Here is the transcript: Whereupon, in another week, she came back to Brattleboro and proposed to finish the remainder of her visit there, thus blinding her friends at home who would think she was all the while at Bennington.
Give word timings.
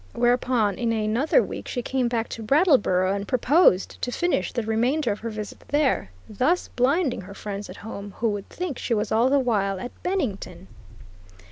Whereupon, 0.13 0.79
in 0.79 0.91
another 0.91 1.43
week, 1.43 1.67
she 1.67 1.83
came 1.83 2.07
back 2.07 2.27
to 2.29 2.41
Brattleboro 2.41 3.13
and 3.13 3.27
proposed 3.27 4.01
to 4.01 4.11
finish 4.11 4.51
the 4.51 4.63
remainder 4.63 5.11
of 5.11 5.19
her 5.19 5.29
visit 5.29 5.59
there, 5.67 6.09
thus 6.27 6.69
blinding 6.69 7.21
her 7.21 7.35
friends 7.35 7.69
at 7.69 7.77
home 7.77 8.15
who 8.17 8.29
would 8.29 8.49
think 8.49 8.79
she 8.79 8.95
was 8.95 9.11
all 9.11 9.29
the 9.29 9.37
while 9.37 9.79
at 9.79 9.91
Bennington. 10.01 10.67